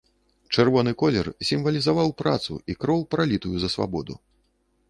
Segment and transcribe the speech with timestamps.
[0.55, 4.13] Чырвоны колер сімвалізаваў працу і кроў, пралітую за свабоду.